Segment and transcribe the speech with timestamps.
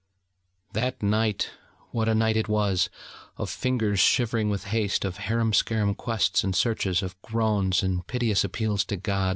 [0.73, 1.51] That night!
[1.91, 2.89] what a night it was!
[3.37, 8.43] of fingers shivering with haste, of harum scarum quests and searches, of groans, and piteous
[8.43, 9.29] appeals to God.